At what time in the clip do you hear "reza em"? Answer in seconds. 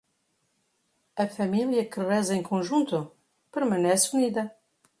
2.07-2.41